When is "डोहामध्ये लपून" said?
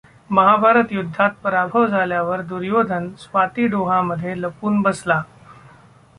3.67-4.81